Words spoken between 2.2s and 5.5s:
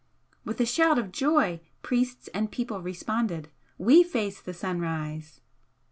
and people responded: "We face the Sunrise!"